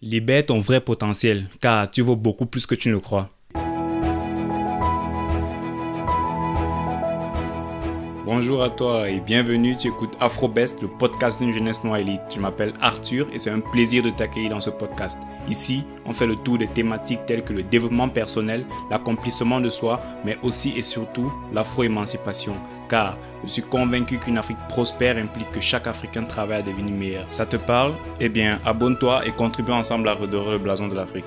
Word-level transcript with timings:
Libère 0.00 0.46
ton 0.46 0.60
vrai 0.60 0.80
potentiel, 0.80 1.46
car 1.60 1.90
tu 1.90 2.02
vaux 2.02 2.14
beaucoup 2.14 2.46
plus 2.46 2.66
que 2.66 2.76
tu 2.76 2.88
ne 2.88 2.98
crois. 2.98 3.28
Bonjour 8.24 8.62
à 8.62 8.70
toi 8.70 9.10
et 9.10 9.18
bienvenue, 9.18 9.74
tu 9.74 9.88
écoutes 9.88 10.16
AfroBest, 10.20 10.82
le 10.82 10.88
podcast 10.88 11.42
d'une 11.42 11.50
jeunesse 11.50 11.82
noire 11.82 11.96
élite. 11.96 12.20
Je 12.32 12.38
m'appelle 12.38 12.74
Arthur 12.80 13.26
et 13.32 13.40
c'est 13.40 13.50
un 13.50 13.58
plaisir 13.58 14.04
de 14.04 14.10
t'accueillir 14.10 14.50
dans 14.50 14.60
ce 14.60 14.70
podcast. 14.70 15.18
Ici, 15.48 15.82
on 16.06 16.12
fait 16.12 16.26
le 16.26 16.36
tour 16.36 16.58
des 16.58 16.68
thématiques 16.68 17.26
telles 17.26 17.42
que 17.42 17.52
le 17.52 17.64
développement 17.64 18.08
personnel, 18.08 18.66
l'accomplissement 18.92 19.60
de 19.60 19.70
soi, 19.70 20.00
mais 20.24 20.38
aussi 20.44 20.74
et 20.76 20.82
surtout 20.82 21.32
l'afro-émancipation. 21.52 22.54
Car 22.88 23.18
je 23.44 23.48
suis 23.48 23.62
convaincu 23.62 24.18
qu'une 24.18 24.38
Afrique 24.38 24.58
prospère 24.68 25.16
implique 25.16 25.50
que 25.52 25.60
chaque 25.60 25.86
Africain 25.86 26.24
travaille 26.24 26.60
à 26.60 26.62
devenir 26.62 26.94
meilleur. 26.94 27.26
Ça 27.28 27.46
te 27.46 27.56
parle? 27.56 27.92
Eh 28.20 28.28
bien, 28.28 28.58
abonne-toi 28.64 29.26
et 29.26 29.30
contribue 29.30 29.72
ensemble 29.72 30.08
à 30.08 30.14
redorer 30.14 30.52
le 30.52 30.58
blason 30.58 30.88
de 30.88 30.94
l'Afrique. 30.94 31.24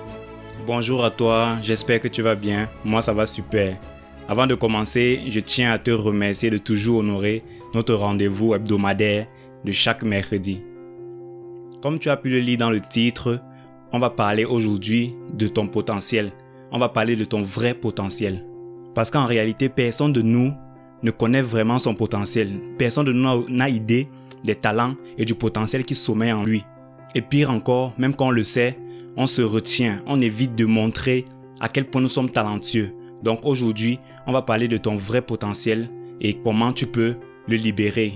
Bonjour 0.65 1.03
à 1.03 1.11
toi, 1.11 1.57
j'espère 1.61 1.99
que 1.99 2.07
tu 2.07 2.21
vas 2.21 2.35
bien. 2.35 2.69
Moi, 2.83 3.01
ça 3.01 3.13
va 3.13 3.25
super. 3.25 3.77
Avant 4.27 4.47
de 4.47 4.55
commencer, 4.55 5.21
je 5.29 5.39
tiens 5.39 5.71
à 5.71 5.79
te 5.79 5.91
remercier 5.91 6.49
de 6.49 6.57
toujours 6.57 6.99
honorer 6.99 7.43
notre 7.73 7.95
rendez-vous 7.95 8.53
hebdomadaire 8.53 9.27
de 9.65 9.71
chaque 9.71 10.03
mercredi. 10.03 10.63
Comme 11.81 11.99
tu 11.99 12.09
as 12.09 12.17
pu 12.17 12.29
le 12.29 12.39
lire 12.39 12.59
dans 12.59 12.69
le 12.69 12.79
titre, 12.79 13.39
on 13.91 13.99
va 13.99 14.09
parler 14.09 14.45
aujourd'hui 14.45 15.15
de 15.33 15.47
ton 15.47 15.67
potentiel. 15.67 16.31
On 16.71 16.79
va 16.79 16.89
parler 16.89 17.15
de 17.15 17.25
ton 17.25 17.41
vrai 17.41 17.73
potentiel. 17.73 18.45
Parce 18.93 19.09
qu'en 19.11 19.25
réalité, 19.25 19.67
personne 19.67 20.13
de 20.13 20.21
nous 20.21 20.53
ne 21.03 21.11
connaît 21.11 21.41
vraiment 21.41 21.79
son 21.79 21.95
potentiel. 21.95 22.49
Personne 22.77 23.05
de 23.05 23.11
nous 23.11 23.49
n'a 23.49 23.69
idée 23.69 24.07
des 24.43 24.55
talents 24.55 24.95
et 25.17 25.25
du 25.25 25.35
potentiel 25.35 25.83
qui 25.85 25.95
sommeille 25.95 26.31
en 26.31 26.43
lui. 26.43 26.63
Et 27.15 27.21
pire 27.21 27.51
encore, 27.51 27.93
même 27.97 28.15
quand 28.15 28.27
on 28.27 28.31
le 28.31 28.43
sait, 28.43 28.77
on 29.17 29.27
se 29.27 29.41
retient, 29.41 30.01
on 30.07 30.21
évite 30.21 30.55
de 30.55 30.65
montrer 30.65 31.25
à 31.59 31.67
quel 31.67 31.85
point 31.85 32.01
nous 32.01 32.09
sommes 32.09 32.29
talentueux. 32.29 32.91
Donc 33.23 33.45
aujourd'hui, 33.45 33.99
on 34.25 34.31
va 34.31 34.41
parler 34.41 34.67
de 34.67 34.77
ton 34.77 34.95
vrai 34.95 35.21
potentiel 35.21 35.89
et 36.21 36.35
comment 36.35 36.73
tu 36.73 36.87
peux 36.87 37.15
le 37.47 37.55
libérer. 37.55 38.13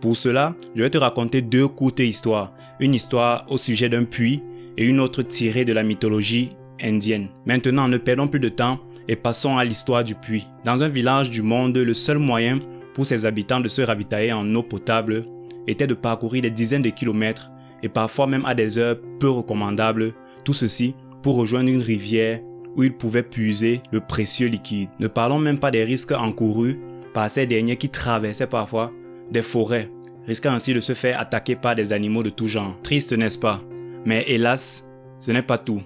Pour 0.00 0.16
cela, 0.16 0.54
je 0.74 0.82
vais 0.82 0.90
te 0.90 0.98
raconter 0.98 1.42
deux 1.42 1.68
courtes 1.68 2.00
histoires. 2.00 2.52
Une 2.80 2.94
histoire 2.94 3.44
au 3.48 3.58
sujet 3.58 3.88
d'un 3.88 4.04
puits 4.04 4.42
et 4.76 4.84
une 4.84 5.00
autre 5.00 5.22
tirée 5.22 5.64
de 5.64 5.72
la 5.72 5.82
mythologie 5.82 6.50
indienne. 6.80 7.28
Maintenant, 7.46 7.88
ne 7.88 7.96
perdons 7.98 8.28
plus 8.28 8.40
de 8.40 8.48
temps 8.48 8.78
et 9.08 9.16
passons 9.16 9.56
à 9.56 9.64
l'histoire 9.64 10.04
du 10.04 10.14
puits. 10.14 10.46
Dans 10.64 10.84
un 10.84 10.88
village 10.88 11.30
du 11.30 11.42
monde, 11.42 11.76
le 11.76 11.94
seul 11.94 12.18
moyen 12.18 12.60
pour 12.94 13.06
ses 13.06 13.26
habitants 13.26 13.60
de 13.60 13.68
se 13.68 13.82
ravitailler 13.82 14.32
en 14.32 14.54
eau 14.54 14.62
potable 14.62 15.24
était 15.66 15.86
de 15.86 15.94
parcourir 15.94 16.42
des 16.42 16.50
dizaines 16.50 16.82
de 16.82 16.90
kilomètres 16.90 17.50
et 17.82 17.88
parfois 17.88 18.26
même 18.26 18.44
à 18.44 18.54
des 18.54 18.78
heures 18.78 18.98
peu 19.20 19.28
recommandables, 19.28 20.12
tout 20.44 20.54
ceci 20.54 20.94
pour 21.22 21.36
rejoindre 21.36 21.70
une 21.70 21.82
rivière 21.82 22.40
où 22.76 22.82
ils 22.82 22.96
pouvaient 22.96 23.22
puiser 23.22 23.82
le 23.90 24.00
précieux 24.00 24.48
liquide. 24.48 24.88
Ne 25.00 25.08
parlons 25.08 25.38
même 25.38 25.58
pas 25.58 25.70
des 25.70 25.84
risques 25.84 26.12
encourus 26.12 26.78
par 27.14 27.30
ces 27.30 27.46
derniers 27.46 27.76
qui 27.76 27.88
traversaient 27.88 28.46
parfois 28.46 28.92
des 29.30 29.42
forêts, 29.42 29.90
risquant 30.26 30.52
ainsi 30.52 30.74
de 30.74 30.80
se 30.80 30.94
faire 30.94 31.20
attaquer 31.20 31.56
par 31.56 31.74
des 31.74 31.92
animaux 31.92 32.22
de 32.22 32.30
tout 32.30 32.46
genre. 32.46 32.76
Triste, 32.82 33.12
n'est-ce 33.12 33.38
pas? 33.38 33.60
Mais 34.04 34.24
hélas, 34.28 34.88
ce 35.20 35.32
n'est 35.32 35.42
pas 35.42 35.58
tout. 35.58 35.82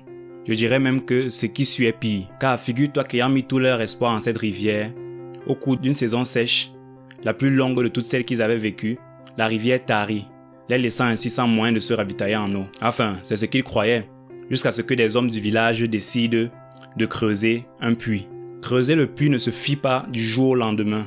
Je 0.47 0.55
dirais 0.55 0.81
même 0.81 1.05
que 1.05 1.31
ce 1.31 1.47
qui 1.47 1.65
suit 1.65 1.87
est 1.87 1.93
pire, 1.93 2.27
car 2.41 2.59
figure-toi 2.59 3.05
qu'ayant 3.05 3.29
mis 3.29 3.45
tout 3.45 3.59
leur 3.59 3.81
espoir 3.81 4.12
en 4.12 4.21
cette 4.21 4.39
rivière, 4.39 4.91
au 5.47 5.55
cours 5.55 5.77
d'une 5.77 5.95
saison 5.95 6.25
sèche, 6.25 6.73
la 7.23 7.35
plus 7.35 7.51
longue 7.51 7.81
de 7.81 7.89
toutes 7.89 8.07
celles 8.07 8.25
qu'ils 8.25 8.43
avaient 8.43 8.57
vécues, 8.57 8.98
la 9.37 9.47
rivière 9.47 9.85
tarit, 9.85 10.27
les 10.69 10.79
laissant 10.79 11.05
ainsi 11.05 11.31
sans 11.31 11.47
moyen 11.47 11.73
de 11.73 11.81
se 11.81 11.95
ravitailler 11.95 12.37
en 12.37 12.53
eau. 12.55 12.65
Enfin, 12.81 13.15
c'est 13.23 13.37
ce 13.37 13.47
qu'ils 13.47 13.63
croyaient, 13.63 14.09
jusqu'à 14.51 14.73
ce 14.73 14.83
que 14.83 14.95
des 14.95 15.17
hommes 15.17 15.31
du 15.31 15.41
village 15.41 15.81
décident 15.81 16.48
de 16.97 17.07
creuser 17.07 17.65
un 17.81 17.95
puits. 17.95 18.27
Creuser 18.61 18.95
le 18.95 19.07
puits 19.07 19.31
ne 19.31 19.39
se 19.39 19.51
fit 19.51 19.77
pas 19.77 20.07
du 20.11 20.23
jour 20.23 20.51
au 20.51 20.55
lendemain. 20.55 21.07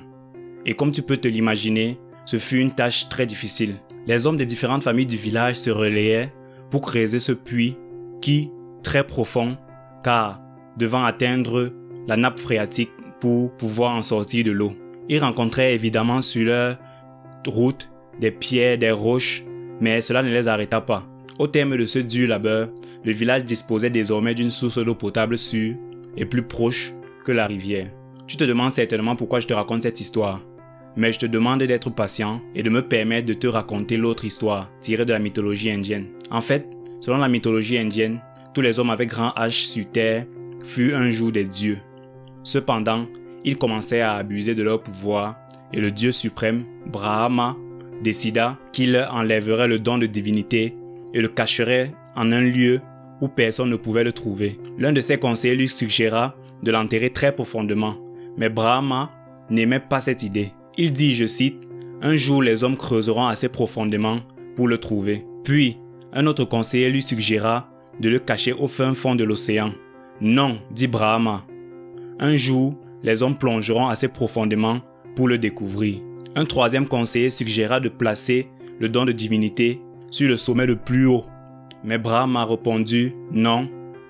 Et 0.65 0.73
comme 0.73 0.91
tu 0.91 1.01
peux 1.01 1.17
te 1.17 1.27
l'imaginer, 1.27 1.99
ce 2.25 2.37
fut 2.37 2.59
une 2.59 2.71
tâche 2.71 3.07
très 3.09 3.25
difficile. 3.25 3.75
Les 4.07 4.27
hommes 4.27 4.37
des 4.37 4.45
différentes 4.45 4.83
familles 4.83 5.05
du 5.05 5.17
village 5.17 5.55
se 5.55 5.69
relayaient 5.69 6.33
pour 6.69 6.81
creuser 6.81 7.19
ce 7.19 7.31
puits 7.31 7.77
qui, 8.21 8.49
très 8.85 9.05
profond, 9.05 9.57
car 10.03 10.39
devant 10.77 11.03
atteindre 11.03 11.73
la 12.07 12.15
nappe 12.15 12.39
phréatique 12.39 12.91
pour 13.19 13.51
pouvoir 13.57 13.95
en 13.95 14.03
sortir 14.03 14.45
de 14.45 14.51
l'eau. 14.51 14.73
Ils 15.09 15.19
rencontraient 15.19 15.73
évidemment 15.73 16.21
sur 16.21 16.45
leur 16.45 16.77
route 17.47 17.89
des 18.21 18.31
pierres, 18.31 18.77
des 18.77 18.91
roches, 18.91 19.43
mais 19.81 20.01
cela 20.01 20.23
ne 20.23 20.29
les 20.29 20.47
arrêta 20.47 20.81
pas. 20.81 21.03
Au 21.39 21.47
terme 21.47 21.75
de 21.77 21.85
ce 21.85 21.99
dur 21.99 22.29
labeur, 22.29 22.69
le 23.03 23.11
village 23.11 23.43
disposait 23.43 23.89
désormais 23.89 24.35
d'une 24.35 24.49
source 24.49 24.77
d'eau 24.77 24.95
potable 24.95 25.37
sûre 25.37 25.75
et 26.15 26.25
plus 26.25 26.43
proche 26.43 26.93
que 27.25 27.31
la 27.31 27.47
rivière. 27.47 27.89
Tu 28.27 28.37
te 28.37 28.43
demandes 28.43 28.71
certainement 28.71 29.15
pourquoi 29.15 29.39
je 29.39 29.47
te 29.47 29.53
raconte 29.53 29.83
cette 29.83 29.99
histoire. 29.99 30.41
Mais 30.95 31.11
je 31.11 31.19
te 31.19 31.25
demande 31.25 31.63
d'être 31.63 31.89
patient 31.89 32.41
et 32.53 32.63
de 32.63 32.69
me 32.69 32.81
permettre 32.81 33.27
de 33.27 33.33
te 33.33 33.47
raconter 33.47 33.97
l'autre 33.97 34.25
histoire 34.25 34.69
tirée 34.79 35.05
de 35.05 35.11
la 35.11 35.19
mythologie 35.19 35.71
indienne. 35.71 36.07
En 36.31 36.41
fait, 36.41 36.67
selon 37.01 37.17
la 37.17 37.27
mythologie 37.27 37.77
indienne, 37.77 38.21
tous 38.55 38.61
les 38.61 38.79
hommes 38.79 38.89
avec 38.89 39.09
grand 39.09 39.31
H 39.35 39.67
sur 39.67 39.85
terre 39.91 40.25
furent 40.63 40.97
un 40.97 41.11
jour 41.11 41.31
des 41.31 41.43
dieux. 41.43 41.77
Cependant, 42.43 43.05
ils 43.43 43.57
commençaient 43.57 44.01
à 44.01 44.13
abuser 44.13 44.55
de 44.55 44.63
leur 44.63 44.81
pouvoir 44.81 45.35
et 45.73 45.81
le 45.81 45.91
dieu 45.91 46.13
suprême, 46.13 46.63
Brahma, 46.87 47.57
décida 48.01 48.57
qu'il 48.71 48.97
enlèverait 49.11 49.67
le 49.67 49.77
don 49.77 49.97
de 49.97 50.05
divinité 50.05 50.73
et 51.13 51.21
le 51.21 51.27
cacherait 51.27 51.91
en 52.15 52.31
un 52.31 52.41
lieu 52.41 52.79
où 53.19 53.27
personne 53.27 53.69
ne 53.69 53.75
pouvait 53.75 54.05
le 54.05 54.13
trouver. 54.13 54.57
L'un 54.77 54.93
de 54.93 55.01
ses 55.01 55.17
conseillers 55.17 55.55
lui 55.55 55.69
suggéra 55.69 56.35
de 56.63 56.71
l'enterrer 56.71 57.09
très 57.09 57.33
profondément, 57.33 57.95
mais 58.37 58.49
Brahma 58.49 59.11
n'aimait 59.49 59.79
pas 59.81 59.99
cette 59.99 60.23
idée. 60.23 60.51
Il 60.77 60.93
dit, 60.93 61.15
je 61.15 61.25
cite, 61.25 61.61
Un 62.01 62.15
jour 62.15 62.41
les 62.41 62.63
hommes 62.63 62.77
creuseront 62.77 63.27
assez 63.27 63.49
profondément 63.49 64.19
pour 64.55 64.67
le 64.67 64.77
trouver. 64.77 65.25
Puis, 65.43 65.77
un 66.13 66.25
autre 66.27 66.45
conseiller 66.45 66.89
lui 66.89 67.01
suggéra 67.01 67.69
de 67.99 68.09
le 68.09 68.19
cacher 68.19 68.53
au 68.53 68.67
fin 68.67 68.93
fond 68.93 69.15
de 69.15 69.23
l'océan. 69.23 69.71
Non, 70.21 70.57
dit 70.71 70.87
Brahma. 70.87 71.45
Un 72.19 72.35
jour, 72.35 72.75
les 73.03 73.23
hommes 73.23 73.37
plongeront 73.37 73.87
assez 73.87 74.07
profondément 74.07 74.79
pour 75.15 75.27
le 75.27 75.37
découvrir. 75.37 75.95
Un 76.35 76.45
troisième 76.45 76.87
conseiller 76.87 77.29
suggéra 77.29 77.79
de 77.79 77.89
placer 77.89 78.49
le 78.79 78.89
don 78.89 79.05
de 79.05 79.11
divinité 79.11 79.81
sur 80.09 80.27
le 80.27 80.37
sommet 80.37 80.65
le 80.65 80.75
plus 80.75 81.05
haut. 81.05 81.25
Mais 81.83 81.97
Brahma 81.97 82.41
a 82.41 82.45
répondu 82.45 83.13
non. 83.31 83.69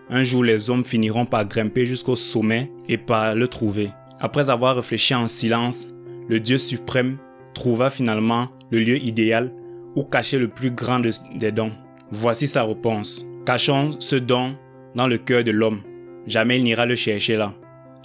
Un 0.09 0.23
jour 0.23 0.43
les 0.43 0.69
hommes 0.69 0.85
finiront 0.85 1.25
par 1.25 1.45
grimper 1.45 1.85
jusqu'au 1.85 2.15
sommet 2.15 2.71
et 2.87 2.97
par 2.97 3.35
le 3.35 3.47
trouver. 3.47 3.89
Après 4.19 4.49
avoir 4.49 4.75
réfléchi 4.75 5.13
en 5.13 5.27
silence, 5.27 5.87
le 6.29 6.39
Dieu 6.39 6.57
suprême 6.57 7.17
trouva 7.53 7.89
finalement 7.89 8.49
le 8.71 8.79
lieu 8.79 8.97
idéal 8.97 9.51
où 9.95 10.03
cacher 10.03 10.37
le 10.39 10.47
plus 10.47 10.71
grand 10.71 10.99
des 10.99 11.51
dons. 11.51 11.71
Voici 12.11 12.47
sa 12.47 12.63
réponse. 12.63 13.25
Cachons 13.45 13.97
ce 13.99 14.15
don 14.15 14.55
dans 14.95 15.05
le 15.05 15.19
cœur 15.19 15.43
de 15.43 15.51
l'homme. 15.51 15.81
Jamais 16.25 16.57
il 16.57 16.63
n'ira 16.63 16.87
le 16.87 16.95
chercher 16.95 17.35
là. 17.35 17.53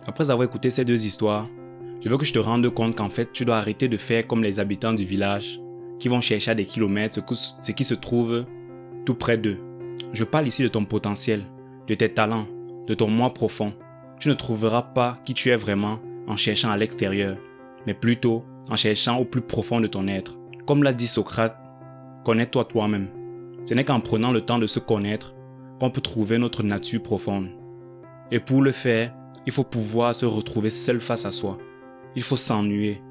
Après 0.07 0.31
avoir 0.31 0.47
écouté 0.47 0.69
ces 0.69 0.85
deux 0.85 1.07
histoires, 1.07 1.49
je 2.05 2.11
veux 2.11 2.19
que 2.19 2.27
je 2.27 2.35
te 2.35 2.39
rende 2.39 2.69
compte 2.69 2.95
qu'en 2.95 3.09
fait, 3.09 3.33
tu 3.33 3.47
dois 3.47 3.57
arrêter 3.57 3.89
de 3.89 3.97
faire 3.97 4.27
comme 4.27 4.43
les 4.43 4.61
habitants 4.61 4.93
du 4.93 5.07
village 5.07 5.59
qui 5.99 6.09
vont 6.09 6.21
chercher 6.21 6.51
à 6.51 6.55
des 6.55 6.67
kilomètres 6.67 7.21
ce 7.35 7.73
qui 7.73 7.85
se 7.85 7.95
trouve 7.95 8.45
tout 9.07 9.15
près 9.15 9.39
d'eux. 9.39 9.57
Je 10.13 10.25
parle 10.25 10.47
ici 10.47 10.63
de 10.63 10.69
ton 10.69 10.85
potentiel, 10.85 11.43
de 11.87 11.95
tes 11.95 12.13
talents, 12.13 12.47
de 12.87 12.93
ton 12.93 13.09
moi 13.09 13.33
profond. 13.33 13.73
Tu 14.19 14.29
ne 14.29 14.35
trouveras 14.35 14.83
pas 14.83 15.19
qui 15.25 15.33
tu 15.33 15.49
es 15.49 15.57
vraiment 15.57 16.01
en 16.27 16.37
cherchant 16.37 16.71
à 16.71 16.77
l'extérieur, 16.77 17.39
mais 17.87 17.95
plutôt 17.95 18.45
en 18.69 18.77
cherchant 18.77 19.17
au 19.17 19.25
plus 19.25 19.41
profond 19.41 19.81
de 19.81 19.87
ton 19.87 20.07
être. 20.07 20.37
Comme 20.67 20.83
l'a 20.83 20.93
dit 20.93 21.07
Socrate, 21.07 21.57
connais-toi 22.25 22.67
toi-même. 22.67 23.09
Ce 23.65 23.75
n'est 23.75 23.85
qu'en 23.85 24.01
prenant 24.01 24.33
le 24.33 24.41
temps 24.41 24.59
de 24.59 24.67
se 24.67 24.79
connaître 24.79 25.35
qu'on 25.79 25.91
peut 25.91 26.01
trouver 26.01 26.39
notre 26.39 26.63
nature 26.63 27.03
profonde. 27.03 27.49
Et 28.31 28.41
pour 28.41 28.63
le 28.63 28.73
faire, 28.73 29.15
il 29.47 29.53
faut 29.53 29.65
pouvoir 29.65 30.15
se 30.15 30.27
retrouver 30.27 30.71
seul 30.71 31.01
face 31.01 31.25
à 31.25 31.31
soi. 31.31 31.59
Il 32.15 32.23
faut 32.23 32.37
s'ennuyer 32.37 33.03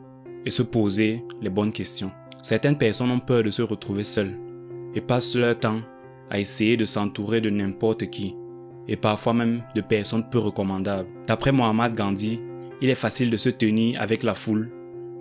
et 0.45 0.51
se 0.51 0.61
poser 0.61 1.23
les 1.41 1.49
bonnes 1.49 1.71
questions. 1.71 2.11
Certaines 2.43 2.77
personnes 2.77 3.11
ont 3.11 3.19
peur 3.19 3.43
de 3.43 3.49
se 3.49 3.61
retrouver 3.61 4.03
seules 4.03 4.37
et 4.95 5.01
passent 5.01 5.35
leur 5.35 5.57
temps 5.59 5.81
à 6.29 6.39
essayer 6.39 6.77
de 6.77 6.85
s'entourer 6.85 7.41
de 7.41 7.49
n'importe 7.49 8.09
qui 8.09 8.35
et 8.87 8.95
parfois 8.95 9.33
même 9.33 9.63
de 9.75 9.81
personnes 9.81 10.29
peu 10.29 10.39
recommandables. 10.39 11.09
D'après 11.27 11.51
Mohamed 11.51 11.93
Gandhi, 11.93 12.39
il 12.81 12.89
est 12.89 12.95
facile 12.95 13.29
de 13.29 13.37
se 13.37 13.49
tenir 13.49 14.01
avec 14.01 14.23
la 14.23 14.33
foule, 14.33 14.71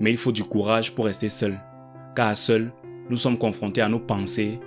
mais 0.00 0.10
il 0.10 0.16
faut 0.16 0.32
du 0.32 0.44
courage 0.44 0.94
pour 0.94 1.06
rester 1.06 1.28
seul, 1.28 1.60
car 2.14 2.36
seul, 2.36 2.72
nous 3.10 3.16
sommes 3.16 3.36
confrontés 3.36 3.82
à 3.82 3.88
nos 3.88 4.00
pensées, 4.00 4.60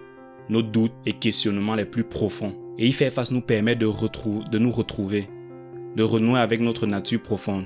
nos 0.52 0.62
doutes 0.62 0.94
et 1.06 1.14
questionnements 1.14 1.76
les 1.76 1.86
plus 1.86 2.04
profonds. 2.04 2.54
Et 2.78 2.88
y 2.88 2.92
faire 2.92 3.12
face 3.12 3.32
nous 3.32 3.42
permet 3.42 3.76
de, 3.76 3.88
de 3.88 4.60
nous 4.60 4.72
retrouver, 4.72 5.30
de 5.96 6.04
renouer 6.04 6.40
avec 6.40 6.60
notre 6.60 6.86
nature 6.86 7.22
profonde, 7.22 7.66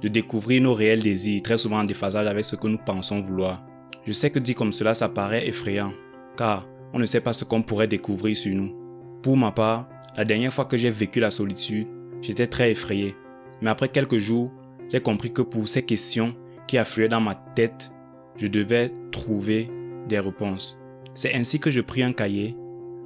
de 0.00 0.08
découvrir 0.08 0.62
nos 0.62 0.74
réels 0.74 1.02
désirs, 1.02 1.42
très 1.42 1.58
souvent 1.58 1.80
en 1.80 1.84
déphasage 1.84 2.26
avec 2.26 2.44
ce 2.44 2.56
que 2.56 2.66
nous 2.66 2.78
pensons 2.78 3.20
vouloir. 3.20 3.62
Je 4.06 4.12
sais 4.12 4.30
que 4.30 4.38
dit 4.38 4.54
comme 4.54 4.72
cela, 4.72 4.94
ça 4.94 5.08
paraît 5.08 5.46
effrayant, 5.46 5.92
car 6.36 6.66
on 6.94 6.98
ne 6.98 7.06
sait 7.06 7.20
pas 7.20 7.32
ce 7.34 7.44
qu'on 7.44 7.62
pourrait 7.62 7.88
découvrir 7.88 8.36
sur 8.36 8.54
nous. 8.54 8.74
Pour 9.22 9.36
ma 9.36 9.52
part, 9.52 9.88
la 10.16 10.24
dernière 10.24 10.52
fois 10.52 10.64
que 10.64 10.76
j'ai 10.76 10.90
vécu 10.90 11.20
la 11.20 11.30
solitude, 11.30 11.88
j'étais 12.22 12.46
très 12.46 12.70
effrayé. 12.70 13.14
Mais 13.60 13.70
après 13.70 13.88
quelques 13.88 14.18
jours, 14.18 14.50
j'ai 14.90 15.00
compris 15.00 15.32
que 15.32 15.42
pour 15.42 15.68
ces 15.68 15.82
questions 15.82 16.34
qui 16.66 16.78
affluaient 16.78 17.08
dans 17.08 17.20
ma 17.20 17.34
tête, 17.34 17.90
je 18.36 18.46
devais 18.46 18.92
trouver 19.10 19.70
des 20.08 20.20
réponses. 20.20 20.78
C'est 21.14 21.34
ainsi 21.34 21.60
que 21.60 21.70
je 21.70 21.80
pris 21.80 22.02
un 22.02 22.12
cahier, 22.12 22.56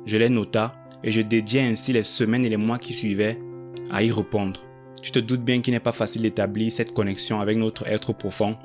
je 0.07 0.17
les 0.17 0.31
nota 0.31 0.75
et 1.05 1.11
je 1.11 1.21
dédiais 1.21 1.63
ainsi 1.63 1.93
les 1.93 2.03
semaines 2.03 2.45
et 2.45 2.49
les 2.49 2.57
mois 2.57 2.79
qui 2.79 2.95
suivaient 2.95 3.39
à 3.91 4.03
y 4.03 4.11
répondre. 4.11 4.61
Tu 5.03 5.13
te 5.13 5.19
doutes 5.19 5.45
bien 5.45 5.61
qu'il 5.61 5.75
n'est 5.75 5.81
pas 5.81 5.93
facile 5.93 6.23
d'établir 6.23 6.73
cette 6.73 6.93
connexion 6.93 7.41
avec 7.41 7.59
notre 7.59 7.87
être 7.87 8.15
profond, 8.15 8.57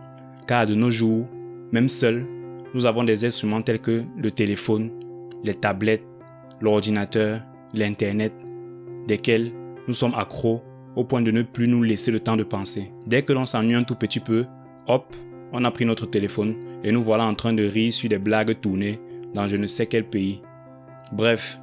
car 0.47 0.65
de 0.65 0.75
nos 0.75 0.91
jours, 0.91 1.27
même 1.71 1.89
seuls, 1.89 2.25
nous 2.73 2.85
avons 2.85 3.03
des 3.03 3.25
instruments 3.25 3.61
tels 3.61 3.79
que 3.79 4.03
le 4.17 4.31
téléphone, 4.31 4.89
les 5.43 5.53
tablettes, 5.53 6.07
l'ordinateur, 6.61 7.41
l'Internet, 7.73 8.33
desquels 9.07 9.51
nous 9.87 9.93
sommes 9.93 10.15
accros 10.15 10.63
au 10.95 11.03
point 11.03 11.21
de 11.21 11.31
ne 11.31 11.41
plus 11.41 11.67
nous 11.67 11.83
laisser 11.83 12.11
le 12.11 12.19
temps 12.19 12.37
de 12.37 12.43
penser. 12.43 12.91
Dès 13.05 13.23
que 13.23 13.33
l'on 13.33 13.45
s'ennuie 13.45 13.75
un 13.75 13.83
tout 13.83 13.95
petit 13.95 14.19
peu, 14.19 14.45
hop, 14.87 15.13
on 15.51 15.63
a 15.65 15.71
pris 15.71 15.85
notre 15.85 16.05
téléphone 16.05 16.55
et 16.83 16.91
nous 16.91 17.03
voilà 17.03 17.25
en 17.25 17.35
train 17.35 17.53
de 17.53 17.65
rire 17.65 17.93
sur 17.93 18.09
des 18.09 18.17
blagues 18.17 18.59
tournées 18.59 18.99
dans 19.33 19.47
je 19.47 19.57
ne 19.57 19.67
sais 19.67 19.87
quel 19.87 20.03
pays. 20.05 20.41
Bref, 21.11 21.59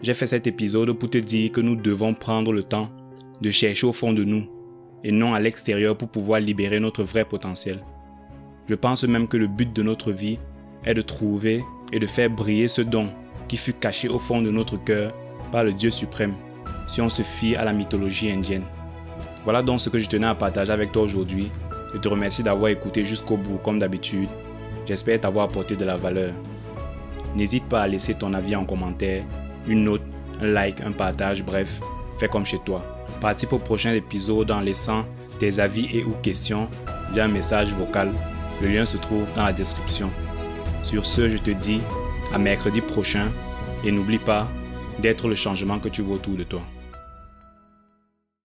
j'ai 0.00 0.14
fait 0.14 0.26
cet 0.26 0.46
épisode 0.46 0.92
pour 0.92 1.10
te 1.10 1.18
dire 1.18 1.52
que 1.52 1.60
nous 1.60 1.76
devons 1.76 2.14
prendre 2.14 2.52
le 2.52 2.62
temps 2.62 2.90
de 3.40 3.50
chercher 3.50 3.86
au 3.86 3.92
fond 3.92 4.12
de 4.12 4.24
nous 4.24 4.46
et 5.04 5.12
non 5.12 5.34
à 5.34 5.40
l'extérieur 5.40 5.96
pour 5.96 6.08
pouvoir 6.08 6.40
libérer 6.40 6.80
notre 6.80 7.02
vrai 7.02 7.24
potentiel. 7.24 7.84
Je 8.68 8.74
pense 8.74 9.04
même 9.04 9.28
que 9.28 9.36
le 9.36 9.46
but 9.46 9.72
de 9.72 9.82
notre 9.82 10.12
vie 10.12 10.38
est 10.84 10.94
de 10.94 11.02
trouver 11.02 11.64
et 11.92 11.98
de 11.98 12.06
faire 12.06 12.30
briller 12.30 12.68
ce 12.68 12.82
don 12.82 13.08
qui 13.48 13.56
fut 13.56 13.74
caché 13.74 14.08
au 14.08 14.18
fond 14.18 14.40
de 14.40 14.50
notre 14.50 14.76
cœur 14.76 15.12
par 15.50 15.64
le 15.64 15.72
Dieu 15.72 15.90
suprême, 15.90 16.34
si 16.88 17.00
on 17.00 17.08
se 17.08 17.22
fie 17.22 17.56
à 17.56 17.64
la 17.64 17.72
mythologie 17.72 18.30
indienne. 18.30 18.64
Voilà 19.44 19.62
donc 19.62 19.80
ce 19.80 19.90
que 19.90 19.98
je 19.98 20.08
tenais 20.08 20.26
à 20.26 20.34
partager 20.34 20.72
avec 20.72 20.92
toi 20.92 21.02
aujourd'hui. 21.02 21.50
Je 21.92 21.98
te 21.98 22.08
remercie 22.08 22.42
d'avoir 22.42 22.70
écouté 22.70 23.04
jusqu'au 23.04 23.36
bout 23.36 23.58
comme 23.58 23.78
d'habitude. 23.78 24.28
J'espère 24.86 25.20
t'avoir 25.20 25.46
apporté 25.46 25.76
de 25.76 25.84
la 25.84 25.96
valeur. 25.96 26.32
N'hésite 27.34 27.64
pas 27.64 27.82
à 27.82 27.88
laisser 27.88 28.14
ton 28.14 28.34
avis 28.34 28.56
en 28.56 28.64
commentaire, 28.64 29.24
une 29.66 29.84
note, 29.84 30.02
un 30.40 30.46
like, 30.46 30.80
un 30.80 30.92
partage, 30.92 31.42
bref, 31.44 31.80
fais 32.18 32.28
comme 32.28 32.44
chez 32.44 32.58
toi. 32.58 32.82
Participe 33.20 33.52
au 33.52 33.58
prochain 33.58 33.92
épisode 33.92 34.50
en 34.50 34.60
laissant 34.60 35.04
tes 35.38 35.60
avis 35.60 35.88
et 35.96 36.04
ou 36.04 36.12
questions 36.22 36.68
via 37.12 37.24
un 37.24 37.28
message 37.28 37.74
vocal. 37.74 38.12
Le 38.60 38.68
lien 38.68 38.84
se 38.84 38.96
trouve 38.96 39.26
dans 39.34 39.44
la 39.44 39.52
description. 39.52 40.10
Sur 40.82 41.06
ce, 41.06 41.28
je 41.28 41.38
te 41.38 41.50
dis 41.50 41.80
à 42.34 42.38
mercredi 42.38 42.80
prochain 42.80 43.28
et 43.84 43.92
n'oublie 43.92 44.18
pas 44.18 44.48
d'être 45.00 45.28
le 45.28 45.34
changement 45.34 45.78
que 45.78 45.88
tu 45.88 46.02
vois 46.02 46.16
autour 46.16 46.36
de 46.36 46.44
toi. 46.44 46.62